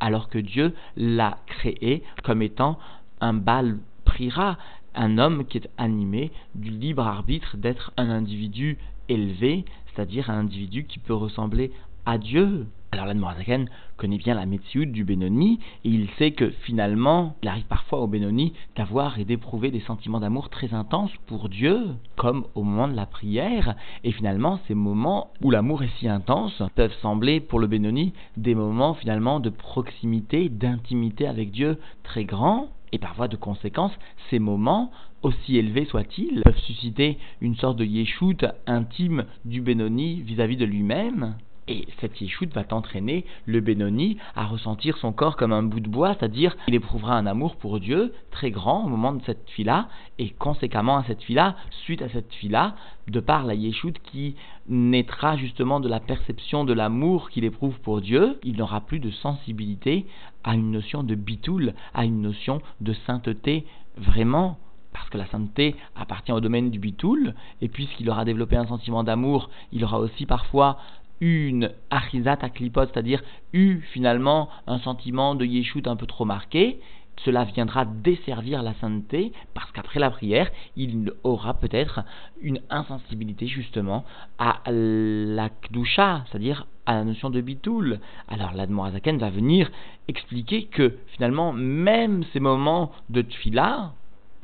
alors 0.00 0.28
que 0.28 0.38
Dieu 0.38 0.74
l'a 0.96 1.38
créé 1.46 2.02
comme 2.24 2.42
étant 2.42 2.78
un 3.20 3.34
bal 3.34 3.78
prira, 4.04 4.56
un 4.94 5.18
homme 5.18 5.44
qui 5.44 5.58
est 5.58 5.70
animé 5.76 6.32
du 6.54 6.70
libre 6.70 7.06
arbitre 7.06 7.56
d'être 7.56 7.92
un 7.96 8.08
individu 8.08 8.78
élevé, 9.08 9.64
c'est-à-dire 9.86 10.30
un 10.30 10.40
individu 10.40 10.84
qui 10.84 10.98
peut 10.98 11.14
ressembler 11.14 11.72
à 12.08 12.16
Dieu. 12.16 12.66
Alors 12.90 13.04
l'Admorazaken 13.04 13.68
connaît 13.98 14.16
bien 14.16 14.32
la 14.32 14.46
métier 14.46 14.86
du 14.86 15.04
Benoni 15.04 15.58
et 15.84 15.90
il 15.90 16.08
sait 16.16 16.30
que 16.30 16.48
finalement, 16.64 17.36
il 17.42 17.48
arrive 17.48 17.66
parfois 17.66 18.00
au 18.00 18.06
Benoni 18.06 18.54
d'avoir 18.76 19.18
et 19.18 19.26
d'éprouver 19.26 19.70
des 19.70 19.80
sentiments 19.80 20.18
d'amour 20.18 20.48
très 20.48 20.72
intenses 20.72 21.10
pour 21.26 21.50
Dieu, 21.50 21.78
comme 22.16 22.46
au 22.54 22.62
moment 22.62 22.88
de 22.88 22.96
la 22.96 23.04
prière. 23.04 23.76
Et 24.04 24.12
finalement, 24.12 24.58
ces 24.66 24.74
moments 24.74 25.32
où 25.42 25.50
l'amour 25.50 25.82
est 25.82 25.92
si 25.98 26.08
intense 26.08 26.62
peuvent 26.76 26.96
sembler 27.02 27.40
pour 27.40 27.58
le 27.58 27.66
Benoni 27.66 28.14
des 28.38 28.54
moments 28.54 28.94
finalement 28.94 29.38
de 29.38 29.50
proximité, 29.50 30.48
d'intimité 30.48 31.28
avec 31.28 31.50
Dieu 31.50 31.78
très 32.04 32.24
grands. 32.24 32.68
Et 32.90 32.98
par 32.98 33.16
voie 33.16 33.28
de 33.28 33.36
conséquence, 33.36 33.92
ces 34.30 34.38
moments, 34.38 34.90
aussi 35.22 35.58
élevés 35.58 35.84
soient-ils, 35.84 36.40
peuvent 36.42 36.58
susciter 36.60 37.18
une 37.42 37.56
sorte 37.56 37.76
de 37.76 37.84
yeshut 37.84 38.46
intime 38.66 39.26
du 39.44 39.60
Benoni 39.60 40.22
vis-à-vis 40.22 40.56
de 40.56 40.64
lui-même 40.64 41.34
Et 41.68 41.86
cette 42.00 42.20
yeshut 42.20 42.52
va 42.54 42.64
entraîner 42.70 43.26
le 43.44 43.60
Benoni 43.60 44.16
à 44.34 44.46
ressentir 44.46 44.96
son 44.96 45.12
corps 45.12 45.36
comme 45.36 45.52
un 45.52 45.62
bout 45.62 45.80
de 45.80 45.88
bois, 45.88 46.14
c'est-à-dire 46.14 46.56
qu'il 46.64 46.74
éprouvera 46.74 47.14
un 47.14 47.26
amour 47.26 47.56
pour 47.56 47.78
Dieu 47.78 48.14
très 48.30 48.50
grand 48.50 48.86
au 48.86 48.88
moment 48.88 49.12
de 49.12 49.22
cette 49.24 49.48
fila, 49.50 49.88
et 50.18 50.30
conséquemment 50.30 50.96
à 50.96 51.04
cette 51.04 51.22
fila, 51.22 51.56
suite 51.84 52.00
à 52.00 52.08
cette 52.08 52.32
fila, 52.32 52.74
de 53.06 53.20
par 53.20 53.44
la 53.44 53.54
yeshut 53.54 53.98
qui 54.02 54.34
naîtra 54.66 55.36
justement 55.36 55.80
de 55.80 55.88
la 55.88 56.00
perception 56.00 56.64
de 56.64 56.72
l'amour 56.72 57.28
qu'il 57.28 57.44
éprouve 57.44 57.78
pour 57.80 58.00
Dieu, 58.00 58.38
il 58.44 58.56
n'aura 58.56 58.80
plus 58.80 59.00
de 59.00 59.10
sensibilité 59.10 60.06
à 60.44 60.54
une 60.54 60.70
notion 60.70 61.02
de 61.02 61.14
bitoul, 61.14 61.74
à 61.92 62.04
une 62.04 62.22
notion 62.22 62.62
de 62.80 62.94
sainteté 63.06 63.66
vraiment 63.96 64.58
parce 64.92 65.10
que 65.10 65.18
la 65.18 65.26
sainteté 65.26 65.76
appartient 65.94 66.32
au 66.32 66.40
domaine 66.40 66.70
du 66.70 66.78
bitoul, 66.78 67.34
et 67.60 67.68
puisqu'il 67.68 68.08
aura 68.10 68.24
développé 68.24 68.56
un 68.56 68.66
sentiment 68.66 69.04
d'amour, 69.04 69.50
il 69.70 69.84
aura 69.84 70.00
aussi 70.00 70.26
parfois 70.26 70.78
une 71.20 71.70
achizat 71.90 72.38
aklipot, 72.40 72.86
c'est-à-dire 72.86 73.22
eu 73.52 73.80
finalement 73.92 74.48
un 74.66 74.78
sentiment 74.78 75.34
de 75.34 75.44
yeshut 75.44 75.86
un 75.86 75.96
peu 75.96 76.06
trop 76.06 76.24
marqué, 76.24 76.80
cela 77.24 77.44
viendra 77.44 77.84
desservir 77.84 78.62
la 78.62 78.74
sainteté, 78.74 79.32
parce 79.54 79.70
qu'après 79.72 80.00
la 80.00 80.10
prière, 80.10 80.50
il 80.76 81.12
aura 81.24 81.54
peut-être 81.54 82.04
une 82.40 82.60
insensibilité 82.70 83.46
justement 83.46 84.04
à 84.38 84.60
la 84.66 85.48
kdusha, 85.48 86.24
c'est-à-dire 86.26 86.66
à 86.86 86.94
la 86.94 87.04
notion 87.04 87.30
de 87.30 87.40
bitoul. 87.40 88.00
Alors 88.28 88.52
l'Admorazaken 88.54 89.18
va 89.18 89.30
venir 89.30 89.70
expliquer 90.06 90.64
que 90.64 90.96
finalement, 91.08 91.52
même 91.52 92.24
ces 92.32 92.40
moments 92.40 92.92
de 93.10 93.22
tfila, 93.22 93.92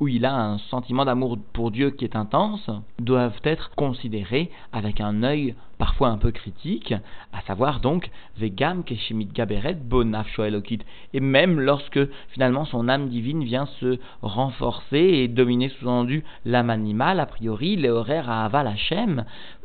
où 0.01 0.09
il 0.09 0.25
a 0.25 0.35
un 0.35 0.59
sentiment 0.59 1.05
d'amour 1.05 1.39
pour 1.53 1.71
Dieu 1.71 1.91
qui 1.91 2.05
est 2.05 2.17
intense, 2.17 2.71
doivent 2.99 3.41
être 3.45 3.71
considérés 3.77 4.51
avec 4.73 5.01
un 5.01 5.23
œil 5.23 5.55
parfois 5.79 6.09
un 6.09 6.19
peu 6.19 6.31
critique, 6.31 6.95
à 7.33 7.41
savoir 7.43 7.81
donc 7.81 8.11
Vegam 8.39 8.85
Keshimit 8.85 9.27
Gaberet 9.27 9.75
Bonaf 9.75 10.29
Shoelokit. 10.29 10.81
Et 11.13 11.21
même 11.21 11.61
lorsque 11.61 12.01
finalement 12.31 12.65
son 12.65 12.89
âme 12.89 13.09
divine 13.09 13.45
vient 13.45 13.67
se 13.81 13.99
renforcer 14.23 14.99
et 14.99 15.29
dominer 15.29 15.69
sous-entendu 15.69 16.25
l'âme 16.45 16.71
animale, 16.71 17.21
a 17.21 17.27
priori, 17.27 17.77
les 17.77 17.89
à 17.89 18.51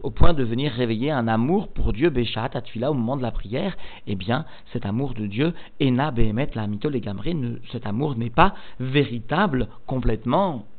au 0.04 0.12
point 0.12 0.34
de 0.34 0.44
venir 0.44 0.72
réveiller 0.72 1.12
un 1.12 1.28
amour 1.28 1.68
pour 1.68 1.94
Dieu 1.94 2.10
Béchat, 2.10 2.50
au 2.82 2.94
moment 2.94 3.18
de 3.18 3.22
la 3.22 3.32
prière, 3.32 3.76
eh 4.08 4.16
bien, 4.16 4.46
cet 4.72 4.86
amour 4.86 5.14
de 5.14 5.26
Dieu, 5.26 5.54
Ena 5.80 6.12
Behemet, 6.12 6.50
la 6.56 6.68
Mito, 6.68 6.90
cet 7.72 7.86
amour 7.86 8.18
n'est 8.18 8.30
pas 8.30 8.54
véritable 8.80 9.68
complètement 9.86 10.19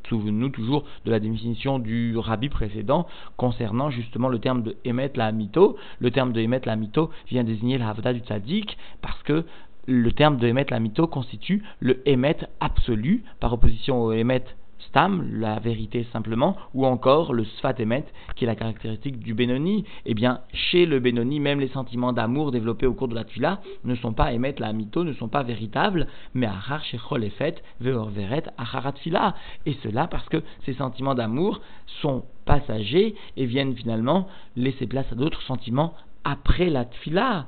Souvenons-nous 0.09 0.49
toujours 0.49 0.85
de 1.05 1.11
la 1.11 1.21
définition 1.21 1.79
du 1.79 2.17
rabbi 2.19 2.49
précédent 2.49 3.07
concernant 3.37 3.91
justement 3.91 4.29
le 4.29 4.41
terme 4.41 4.63
de 4.63 4.77
émettre 4.85 5.19
la 5.19 5.31
mito. 5.31 5.77
Le 6.01 6.11
terme 6.11 6.33
de 6.33 6.41
émettre 6.41 6.67
la 6.67 6.77
mito 6.77 7.11
vient 7.29 7.45
désigner 7.45 7.79
la 7.79 7.91
havda 7.91 8.13
du 8.13 8.21
tzaddik 8.21 8.77
parce 9.03 9.23
que 9.23 9.45
le 9.87 10.13
terme 10.13 10.37
de 10.37 10.47
émettre 10.47 10.73
la 10.73 10.81
mito 10.81 11.07
constitue 11.07 11.63
le 11.79 12.07
émettre 12.09 12.47
absolu 12.61 13.25
par 13.39 13.53
opposition 13.53 14.03
au 14.03 14.13
émettre 14.13 14.53
stam, 14.89 15.29
la 15.33 15.59
vérité 15.59 16.07
simplement, 16.13 16.57
ou 16.75 16.87
encore 16.87 17.33
le 17.33 17.45
sfat 17.45 17.75
emet, 17.79 18.05
qui 18.37 18.45
est 18.45 18.47
la 18.47 18.55
caractéristique 18.55 19.19
du 19.19 19.35
Benoni, 19.35 19.85
eh 20.07 20.15
bien, 20.15 20.41
chez 20.53 20.87
le 20.87 21.01
Benoni, 21.01 21.41
même 21.41 21.61
les 21.61 21.69
sentiments 21.69 22.13
d'amour 22.13 22.53
développés 22.53 22.87
au 22.87 22.95
cours 22.95 23.09
de 23.09 23.15
la 23.15 23.25
tfila 23.25 23.61
ne 23.85 23.95
sont 23.95 24.13
pas 24.13 24.33
émet 24.33 24.55
la 24.59 24.73
mito, 24.73 25.05
ne 25.05 25.13
sont 25.13 25.29
pas 25.29 25.43
véritables, 25.43 26.07
mais 26.35 26.47
achar 26.47 26.85
shechol 26.85 27.25
efet, 27.25 27.57
veorveret, 27.81 28.45
acharat 28.59 28.93
tfila. 28.93 29.35
Et 29.67 29.75
cela 29.83 30.07
parce 30.07 30.29
que 30.29 30.43
ces 30.65 30.75
sentiments 30.75 31.15
d'amour 31.15 31.61
sont 32.01 32.25
passagers 32.45 33.15
et 33.37 33.47
viennent 33.47 33.75
finalement 33.75 34.29
laisser 34.57 34.87
place 34.87 35.11
à 35.13 35.15
d'autres 35.15 35.43
sentiments 35.43 35.95
après 36.25 36.71
la 36.71 36.85
tfila. 36.85 37.47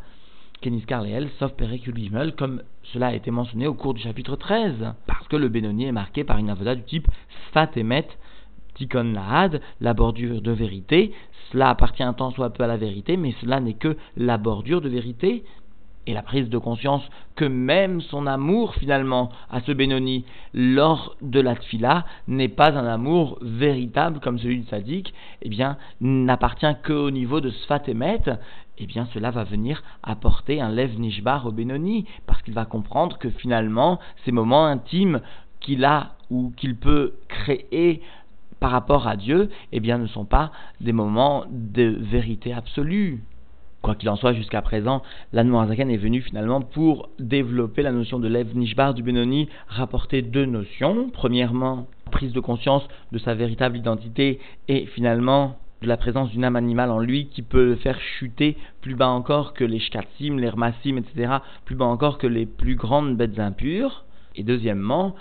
Keniskar 0.62 1.02
Leel, 1.02 1.28
sauf 1.40 1.52
Gimel, 1.58 2.34
comme 2.36 2.62
cela 2.92 3.08
a 3.08 3.14
été 3.14 3.32
mentionné 3.32 3.66
au 3.66 3.74
cours 3.74 3.94
du 3.94 4.00
chapitre 4.00 4.36
13, 4.36 4.94
parce 5.06 5.11
le 5.38 5.48
Benoni 5.48 5.84
est 5.86 5.92
marqué 5.92 6.24
par 6.24 6.38
une 6.38 6.50
avoda 6.50 6.74
du 6.74 6.82
type 6.82 7.08
Sfat 7.48 7.70
Emet, 7.76 8.06
Tikon 8.74 9.12
Lahad, 9.12 9.60
la 9.80 9.94
bordure 9.94 10.40
de 10.40 10.52
vérité. 10.52 11.12
Cela 11.50 11.70
appartient 11.70 12.04
temps 12.16 12.30
soit 12.30 12.50
peu 12.50 12.64
à 12.64 12.66
la 12.66 12.76
vérité, 12.76 13.16
mais 13.16 13.34
cela 13.40 13.60
n'est 13.60 13.74
que 13.74 13.96
la 14.16 14.38
bordure 14.38 14.80
de 14.80 14.88
vérité, 14.88 15.44
et 16.06 16.14
la 16.14 16.22
prise 16.22 16.48
de 16.48 16.58
conscience 16.58 17.02
que 17.36 17.44
même 17.44 18.00
son 18.00 18.26
amour 18.26 18.74
finalement 18.74 19.30
à 19.50 19.60
ce 19.60 19.72
Benoni 19.72 20.24
lors 20.52 21.16
de 21.22 21.40
la 21.40 21.54
tfila 21.54 22.04
n'est 22.26 22.48
pas 22.48 22.76
un 22.76 22.86
amour 22.86 23.38
véritable 23.40 24.20
comme 24.20 24.38
celui 24.38 24.60
du 24.60 24.66
sadique, 24.66 25.14
eh 25.42 25.48
bien 25.48 25.76
n'appartient 26.00 26.74
qu'au 26.84 27.10
niveau 27.10 27.40
de 27.40 27.50
Sfat 27.50 27.82
Emet, 27.86 28.22
eh 28.78 28.86
bien 28.86 29.06
cela 29.12 29.30
va 29.30 29.44
venir 29.44 29.82
apporter 30.02 30.60
un 30.60 30.70
lev 30.70 30.98
nishbar 30.98 31.46
au 31.46 31.52
Benoni, 31.52 32.06
parce 32.26 32.42
qu'il 32.42 32.54
va 32.54 32.64
comprendre 32.64 33.18
que 33.18 33.30
finalement 33.30 33.98
ces 34.24 34.32
moments 34.32 34.66
intimes 34.66 35.20
qu'il 35.60 35.84
a 35.84 36.16
ou 36.30 36.52
qu'il 36.56 36.76
peut 36.76 37.14
créer 37.28 38.02
par 38.60 38.70
rapport 38.70 39.08
à 39.08 39.16
Dieu, 39.16 39.50
eh 39.72 39.80
bien 39.80 39.98
ne 39.98 40.06
sont 40.06 40.24
pas 40.24 40.52
des 40.80 40.92
moments 40.92 41.44
de 41.50 41.96
vérité 42.00 42.52
absolue. 42.52 43.22
Quoi 43.82 43.96
qu'il 43.96 44.08
en 44.08 44.14
soit, 44.14 44.32
jusqu'à 44.32 44.62
présent, 44.62 45.02
l'Anmoazaken 45.32 45.90
est 45.90 45.96
venu 45.96 46.20
finalement 46.20 46.60
pour 46.60 47.08
développer 47.18 47.82
la 47.82 47.90
notion 47.90 48.20
de 48.20 48.28
Lev 48.28 48.54
Nishbar 48.54 48.94
du 48.94 49.02
Benoni, 49.02 49.48
rapporter 49.66 50.22
deux 50.22 50.44
notions. 50.44 51.10
Premièrement, 51.12 51.88
prise 52.12 52.32
de 52.32 52.38
conscience 52.38 52.86
de 53.10 53.18
sa 53.18 53.34
véritable 53.34 53.76
identité 53.76 54.38
et 54.68 54.86
finalement 54.86 55.56
de 55.82 55.88
la 55.88 55.96
présence 55.96 56.30
d'une 56.30 56.44
âme 56.44 56.56
animale 56.56 56.90
en 56.90 57.00
lui 57.00 57.26
qui 57.26 57.42
peut 57.42 57.64
le 57.64 57.76
faire 57.76 58.00
chuter 58.00 58.56
plus 58.80 58.94
bas 58.94 59.08
encore 59.08 59.52
que 59.52 59.64
les 59.64 59.80
shkatsim, 59.80 60.38
les 60.38 60.48
rmassim, 60.48 60.96
etc., 60.96 61.34
plus 61.64 61.74
bas 61.74 61.84
encore 61.86 62.18
que 62.18 62.26
les 62.26 62.46
plus 62.46 62.76
grandes 62.76 63.16
bêtes 63.16 63.38
impures. 63.38 64.04
Et 64.36 64.44
deuxièmement, 64.44 65.14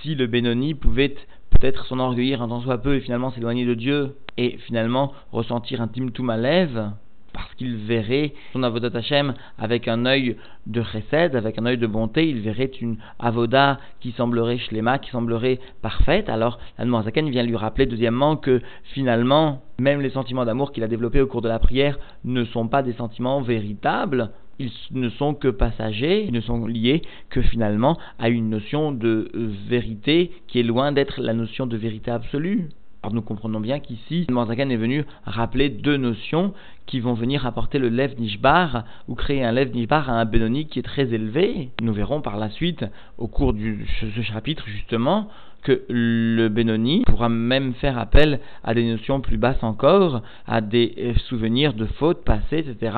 si 0.00 0.14
le 0.14 0.26
Benoni 0.26 0.74
pouvait 0.74 1.14
peut-être 1.50 1.86
s'enorgueillir 1.86 2.42
un 2.42 2.48
tant 2.48 2.60
soit 2.60 2.78
peu 2.78 2.94
et 2.94 3.00
finalement 3.00 3.30
s'éloigner 3.30 3.64
de 3.64 3.74
Dieu 3.74 4.16
et 4.36 4.58
finalement 4.58 5.12
ressentir 5.32 5.80
un 5.80 5.88
timtum 5.88 6.30
à 6.30 6.36
lève, 6.36 6.90
parce 7.34 7.52
qu'il 7.56 7.76
verrait 7.76 8.32
son 8.52 8.62
avodat 8.62 8.96
Hashem 8.96 9.34
avec 9.58 9.88
un 9.88 10.06
œil 10.06 10.36
de 10.66 10.82
chesed, 10.82 11.34
avec 11.34 11.58
un 11.58 11.66
œil 11.66 11.76
de 11.76 11.86
bonté, 11.86 12.26
il 12.26 12.40
verrait 12.40 12.70
une 12.80 12.96
avoda 13.18 13.78
qui 14.00 14.12
semblerait 14.12 14.58
shlema, 14.58 14.98
qui 14.98 15.10
semblerait 15.10 15.58
parfaite. 15.82 16.28
Alors, 16.28 16.58
l'Anmoazaken 16.78 17.28
vient 17.28 17.42
lui 17.42 17.56
rappeler 17.56 17.86
deuxièmement 17.86 18.36
que 18.36 18.62
finalement, 18.84 19.62
même 19.78 20.00
les 20.00 20.10
sentiments 20.10 20.44
d'amour 20.44 20.72
qu'il 20.72 20.84
a 20.84 20.88
développés 20.88 21.20
au 21.20 21.26
cours 21.26 21.42
de 21.42 21.48
la 21.48 21.58
prière 21.58 21.98
ne 22.24 22.44
sont 22.44 22.68
pas 22.68 22.82
des 22.82 22.92
sentiments 22.92 23.42
véritables, 23.42 24.30
ils 24.60 24.70
ne 24.92 25.08
sont 25.08 25.34
que 25.34 25.48
passagers, 25.48 26.24
ils 26.24 26.32
ne 26.32 26.40
sont 26.40 26.66
liés 26.66 27.02
que 27.30 27.42
finalement 27.42 27.98
à 28.20 28.28
une 28.28 28.48
notion 28.48 28.92
de 28.92 29.28
vérité 29.68 30.30
qui 30.46 30.60
est 30.60 30.62
loin 30.62 30.92
d'être 30.92 31.20
la 31.20 31.34
notion 31.34 31.66
de 31.66 31.76
vérité 31.76 32.12
absolue. 32.12 32.68
Alors 33.04 33.12
nous 33.12 33.20
comprenons 33.20 33.60
bien 33.60 33.80
qu'ici, 33.80 34.24
Morzakan 34.30 34.70
est 34.70 34.76
venu 34.76 35.04
rappeler 35.26 35.68
deux 35.68 35.98
notions 35.98 36.54
qui 36.86 37.00
vont 37.00 37.12
venir 37.12 37.44
apporter 37.44 37.78
le 37.78 37.90
Lev 37.90 38.18
Nishbar 38.18 38.84
ou 39.08 39.14
créer 39.14 39.44
un 39.44 39.52
Lev 39.52 39.74
Nishbar 39.74 40.08
à 40.08 40.14
un 40.14 40.24
Benoni 40.24 40.68
qui 40.68 40.78
est 40.78 40.82
très 40.82 41.12
élevé. 41.12 41.68
Nous 41.82 41.92
verrons 41.92 42.22
par 42.22 42.38
la 42.38 42.48
suite, 42.48 42.82
au 43.18 43.28
cours 43.28 43.52
de 43.52 43.76
ce 44.00 44.22
chapitre 44.22 44.64
justement, 44.68 45.28
que 45.64 45.82
le 45.90 46.48
Benoni 46.48 47.02
pourra 47.04 47.28
même 47.28 47.74
faire 47.74 47.98
appel 47.98 48.40
à 48.64 48.72
des 48.72 48.90
notions 48.90 49.20
plus 49.20 49.36
basses 49.36 49.62
encore, 49.62 50.22
à 50.46 50.62
des 50.62 51.12
souvenirs 51.28 51.74
de 51.74 51.84
fautes 51.84 52.24
passées, 52.24 52.64
etc., 52.66 52.96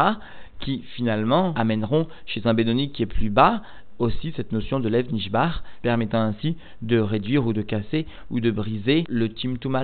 qui 0.60 0.84
finalement 0.94 1.52
amèneront 1.54 2.06
chez 2.26 2.46
un 2.46 2.54
Benoni 2.54 2.92
qui 2.92 3.02
est 3.02 3.06
plus 3.06 3.28
bas 3.28 3.60
aussi 3.98 4.32
cette 4.36 4.52
notion 4.52 4.80
de 4.80 4.88
Lev 4.88 5.12
Nishbar, 5.12 5.62
permettant 5.82 6.20
ainsi 6.20 6.56
de 6.82 6.98
réduire 6.98 7.46
ou 7.46 7.52
de 7.52 7.62
casser 7.62 8.06
ou 8.30 8.40
de 8.40 8.50
briser 8.50 9.04
le 9.08 9.28
Timtum. 9.28 9.76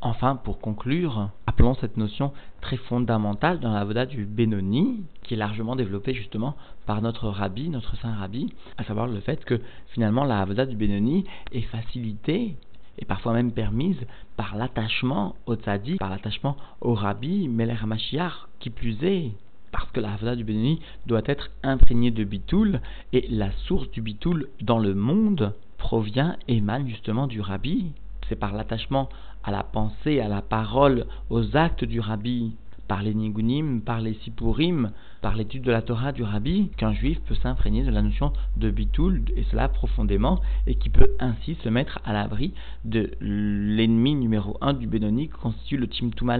Enfin, 0.00 0.36
pour 0.36 0.60
conclure, 0.60 1.30
appelons 1.46 1.74
cette 1.74 1.96
notion 1.96 2.32
très 2.60 2.76
fondamentale 2.76 3.60
dans 3.60 3.72
la 3.72 3.84
Voda 3.84 4.06
du 4.06 4.24
Benoni, 4.24 5.02
qui 5.22 5.34
est 5.34 5.36
largement 5.36 5.76
développée 5.76 6.14
justement 6.14 6.54
par 6.86 7.02
notre 7.02 7.28
rabbi, 7.28 7.68
notre 7.68 7.96
saint 7.96 8.14
rabbi, 8.14 8.52
à 8.76 8.84
savoir 8.84 9.06
le 9.06 9.20
fait 9.20 9.44
que 9.44 9.60
finalement 9.88 10.24
la 10.24 10.44
Voda 10.44 10.66
du 10.66 10.76
Benoni 10.76 11.24
est 11.52 11.62
facilitée 11.62 12.56
et 12.98 13.04
parfois 13.04 13.32
même 13.32 13.52
permise 13.52 14.06
par 14.36 14.56
l'attachement 14.56 15.36
au 15.46 15.54
tzaddik, 15.54 15.98
par 15.98 16.10
l'attachement 16.10 16.56
au 16.80 16.94
rabbi, 16.94 17.48
Meler 17.48 17.76
HaMashiach, 17.80 18.48
qui 18.58 18.70
plus 18.70 19.02
est 19.04 19.32
parce 19.70 19.90
que 19.90 20.00
la 20.00 20.12
Havda 20.12 20.36
du 20.36 20.44
Benoni 20.44 20.80
doit 21.06 21.22
être 21.26 21.50
imprégnée 21.62 22.10
de 22.10 22.24
bitoul, 22.24 22.80
et 23.12 23.26
la 23.30 23.50
source 23.66 23.90
du 23.90 24.02
bitoul 24.02 24.48
dans 24.60 24.78
le 24.78 24.94
monde 24.94 25.54
provient, 25.76 26.36
émane 26.48 26.88
justement 26.88 27.26
du 27.26 27.40
rabbi. 27.40 27.92
C'est 28.28 28.36
par 28.36 28.54
l'attachement 28.54 29.08
à 29.44 29.50
la 29.50 29.62
pensée, 29.62 30.20
à 30.20 30.28
la 30.28 30.42
parole, 30.42 31.06
aux 31.30 31.56
actes 31.56 31.84
du 31.84 32.00
rabbi, 32.00 32.54
par 32.88 33.02
les 33.02 33.14
nigunim, 33.14 33.80
par 33.82 34.00
les 34.00 34.14
sipurim, 34.14 34.90
par 35.20 35.36
l'étude 35.36 35.62
de 35.62 35.70
la 35.70 35.82
Torah 35.82 36.12
du 36.12 36.22
rabbi, 36.22 36.70
qu'un 36.76 36.94
juif 36.94 37.20
peut 37.26 37.34
s'imprégner 37.34 37.84
de 37.84 37.90
la 37.90 38.02
notion 38.02 38.32
de 38.56 38.70
bitul, 38.70 39.22
et 39.36 39.44
cela 39.50 39.68
profondément, 39.68 40.40
et 40.66 40.74
qui 40.74 40.88
peut 40.88 41.10
ainsi 41.20 41.56
se 41.62 41.68
mettre 41.68 42.00
à 42.04 42.12
l'abri 42.12 42.54
de 42.84 43.10
l'ennemi 43.20 44.14
numéro 44.14 44.56
un 44.60 44.72
du 44.72 44.86
Benoni, 44.86 45.28
qui 45.28 45.34
constitue 45.34 45.76
le 45.76 45.86
Timtum 45.86 46.32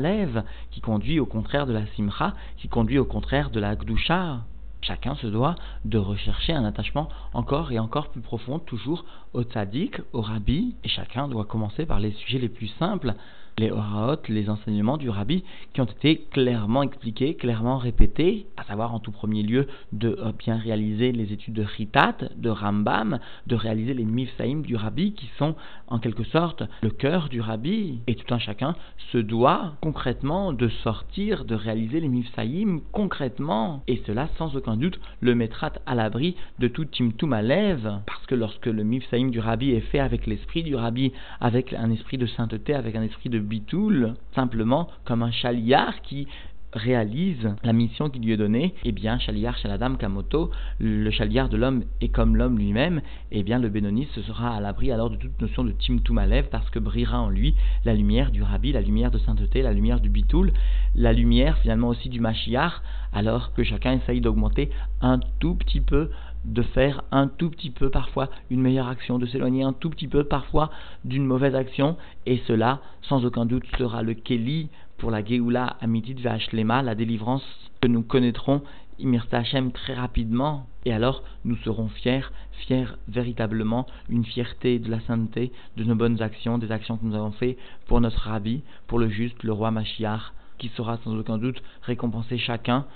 qui 0.71 0.81
conduit 0.81 1.21
au 1.21 1.27
contraire 1.27 1.67
de 1.67 1.73
la 1.73 1.87
Simcha, 1.95 2.35
qui 2.57 2.69
conduit 2.69 2.99
au 2.99 3.05
contraire 3.05 3.51
de 3.51 3.61
la 3.61 3.77
Gdusha. 3.77 4.41
Chacun 4.81 5.17
se 5.17 5.27
doit 5.27 5.57
de 5.85 5.99
rechercher 5.99 6.53
un 6.53 6.65
attachement 6.65 7.09
encore 7.35 7.73
et 7.73 7.79
encore 7.79 8.11
plus 8.11 8.21
profond, 8.21 8.59
toujours 8.61 9.05
au 9.33 9.43
tzaddik, 9.43 10.01
au 10.13 10.21
rabbi, 10.21 10.77
et 10.85 10.89
chacun 10.89 11.27
doit 11.29 11.45
commencer 11.45 11.85
par 11.85 11.99
les 11.99 12.13
sujets 12.13 12.39
les 12.39 12.49
plus 12.49 12.69
simples, 12.79 13.15
les 13.59 13.71
oraot, 13.71 14.17
les 14.29 14.49
enseignements 14.49 14.97
du 14.97 15.11
rabbi 15.11 15.45
qui 15.73 15.81
ont 15.81 15.85
été 15.85 16.27
clairement 16.31 16.83
expliqués, 16.83 17.35
clairement 17.35 17.79
répétés, 17.79 18.47
à 18.57 18.65
savoir 18.65 18.95
en 18.95 19.01
tout 19.01 19.11
premier 19.11 19.43
lieu 19.43 19.67
de 19.93 20.17
euh, 20.21 20.33
bien 20.39 20.57
réaliser 20.57 21.13
les 21.13 21.33
études 21.33 21.55
de 21.55 21.63
Ritat, 21.63 22.17
de 22.37 22.51
Rambam, 22.51 23.19
de 23.47 23.55
réaliser 23.55 23.95
les 23.95 24.05
mifsaïm 24.05 24.63
du 24.63 24.77
rabbi 24.77 25.13
qui 25.13 25.29
sont 25.39 25.55
en 25.89 25.99
quelque 25.99 26.25
sorte 26.25 26.63
le 26.83 26.91
cœur 26.91 27.29
du 27.29 27.41
rabbi. 27.41 28.01
Et 28.07 28.15
tout 28.15 28.33
un 28.33 28.39
chacun 28.39 28.77
se 29.13 29.19
doit 29.19 29.75
concrètement 29.81 30.53
de 30.53 30.69
sortir, 30.69 31.45
de 31.45 31.55
réaliser 31.55 32.01
les 32.01 32.09
mifsaïm 32.09 32.81
concrètement. 32.93 33.83
Et 33.89 34.03
cela 34.07 34.29
sans 34.39 34.55
aucun 34.57 34.77
doute 34.77 35.01
le 35.21 35.35
mettra 35.35 35.73
à 35.87 35.95
l'abri 35.95 36.37
de 36.59 36.69
tout 36.69 36.85
timtum 36.85 37.35
lève 37.43 38.01
parce 38.07 38.25
que 38.27 38.35
lorsque 38.35 38.67
le 38.67 38.85
mifsaïm 38.85 39.31
du 39.31 39.41
rabbi 39.41 39.71
est 39.71 39.81
fait 39.81 39.99
avec 39.99 40.27
l'esprit 40.27 40.63
du 40.63 40.75
rabbi, 40.75 41.13
avec 41.41 41.73
un 41.73 41.91
esprit 41.91 42.19
de 42.19 42.27
sainteté, 42.27 42.75
avec 42.75 42.95
un 42.95 43.03
esprit 43.03 43.29
de 43.29 43.39
bitoul, 43.49 44.15
simplement 44.35 44.89
comme 45.05 45.23
un 45.23 45.33
chaliard 45.33 46.01
qui 46.03 46.29
réalise 46.73 47.55
la 47.63 47.73
mission 47.73 48.11
qui 48.11 48.21
lui 48.21 48.33
est 48.33 48.37
donnée, 48.37 48.75
eh 48.85 48.93
bien, 48.93 49.19
Shaliar 49.19 49.57
Shaladam 49.57 49.97
Kamoto, 49.97 50.51
le 50.79 51.11
Shaliar 51.11 51.49
de 51.49 51.57
l'homme 51.57 51.85
est 52.01 52.09
comme 52.09 52.37
l'homme 52.37 52.59
lui-même, 52.59 53.01
eh 53.31 53.43
bien, 53.43 53.59
le 53.59 53.69
bénoniste 53.69 54.21
sera 54.23 54.55
à 54.55 54.61
l'abri 54.61 54.93
alors 54.93 55.11
de 55.11 55.17
toute 55.17 55.41
notion 55.41 55.65
de 55.65 55.73
Timtum 55.73 56.19
Alev, 56.19 56.49
parce 56.51 56.69
que 56.71 56.79
brillera 56.79 57.21
en 57.21 57.31
lui 57.31 57.55
la 57.85 57.95
lumière 57.95 58.31
du 58.31 58.43
Rabbi, 58.43 58.73
la 58.73 58.83
lumière 58.83 59.11
de 59.11 59.19
sainteté, 59.19 59.63
la 59.63 59.73
lumière 59.73 60.01
du 60.01 60.11
Bitoul, 60.11 60.53
la 60.95 61.13
lumière 61.13 61.59
finalement 61.59 61.89
aussi 61.89 62.09
du 62.09 62.21
Mashiach, 62.21 62.83
alors 63.13 63.55
que 63.55 63.65
chacun 63.65 63.93
essaye 63.93 64.21
d'augmenter 64.21 64.71
un 65.01 65.21
tout 65.39 65.55
petit 65.55 65.81
peu 65.81 66.11
de 66.45 66.63
faire 66.63 67.03
un 67.11 67.29
tout 67.29 67.51
petit 67.51 67.71
peu 67.71 67.91
parfois 67.91 68.31
une 68.51 68.61
meilleure 68.61 68.89
action, 68.89 69.19
de 69.19 69.27
s'éloigner 69.27 69.63
un 69.63 69.73
tout 69.73 69.91
petit 69.91 70.09
peu 70.09 70.25
parfois 70.25 70.71
d'une 71.05 71.25
mauvaise 71.25 71.55
action, 71.55 71.97
et 72.27 72.43
cela, 72.47 72.81
sans 73.03 73.25
aucun 73.25 73.47
doute, 73.47 73.65
sera 73.77 74.03
le 74.03 74.15
Keli 74.15 74.69
pour 74.97 75.11
la 75.11 75.25
Geoula 75.25 75.77
Amitit 75.81 76.15
Vachlema, 76.15 76.83
la 76.83 76.95
délivrance 76.95 77.45
que 77.81 77.89
nous 77.89 78.03
connaîtrons 78.03 78.63
Imirta 78.99 79.39
Hashem 79.39 79.71
très 79.71 79.95
rapidement, 79.95 80.67
et 80.85 80.93
alors 80.93 81.23
nous 81.45 81.57
serons 81.59 81.89
fiers, 81.89 82.27
fiers 82.67 82.97
véritablement, 83.07 83.87
une 84.09 84.25
fierté 84.25 84.81
de 84.81 84.91
la 84.91 84.99
sainteté, 85.01 85.53
de 85.77 85.85
nos 85.85 85.95
bonnes 85.95 86.21
actions, 86.21 86.59
des 86.59 86.73
actions 86.73 86.97
que 86.97 87.05
nous 87.05 87.15
avons 87.15 87.31
faites 87.31 87.59
pour 87.87 88.01
notre 88.01 88.19
Rabbi, 88.19 88.63
pour 88.89 88.99
le 88.99 89.09
juste, 89.09 89.45
le 89.45 89.53
roi 89.53 89.71
Mashiach, 89.71 90.33
qui 90.59 90.69
sera 90.71 90.99
sans 91.05 91.17
aucun 91.17 91.39
doute 91.39 91.63
récompensé 91.83 92.39
chacun 92.39 92.87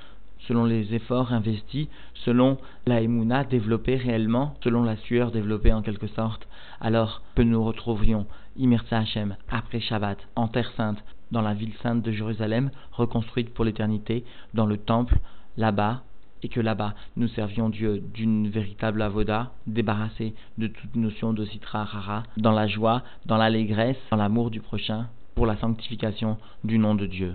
selon 0.49 0.65
les 0.65 0.95
efforts 0.95 1.33
investis, 1.33 1.89
selon 2.25 2.59
la 2.87 3.01
émouna 3.01 3.45
développée 3.45 3.97
réellement, 3.97 4.55
selon 4.63 4.83
la 4.83 4.97
sueur 4.97 5.31
développée 5.31 5.73
en 5.73 5.83
quelque 5.83 6.09
sorte, 6.09 6.47
alors 6.81 7.23
que 7.35 7.43
nous 7.43 7.63
retrouverions 7.63 8.27
Imersa 8.57 8.99
Hashem 8.99 9.37
après 9.49 9.81
Shabbat 9.81 10.19
en 10.37 10.49
Terre 10.49 10.73
Sainte, 10.77 11.03
dans 11.31 11.43
la 11.43 11.55
ville 11.55 11.75
sainte 11.83 12.03
de 12.03 12.13
Jérusalem, 12.13 12.71
reconstruite 12.93 13.55
pour 13.55 13.65
l'éternité, 13.65 14.25
dans 14.53 14.67
le 14.67 14.77
temple, 14.77 15.19
là-bas, 15.57 16.03
et 16.43 16.49
que 16.49 16.61
là-bas 16.61 16.95
nous 17.17 17.29
servions 17.29 17.69
Dieu 17.69 18.03
d'une 18.13 18.49
véritable 18.49 19.01
avoda, 19.01 19.53
débarrassé 19.67 20.35
de 20.59 20.67
toute 20.67 20.97
notion 20.97 21.33
de 21.33 21.45
citra 21.45 21.85
rara, 21.85 22.25
dans 22.37 22.53
la 22.53 22.67
joie, 22.67 23.03
dans 23.27 23.37
l'allégresse, 23.37 23.97
dans 24.11 24.17
l'amour 24.17 24.51
du 24.51 24.61
prochain, 24.61 25.07
pour 25.35 25.47
la 25.47 25.57
sanctification 25.57 26.37
du 26.65 26.79
nom 26.79 26.95
de 26.95 27.07
Dieu. 27.07 27.35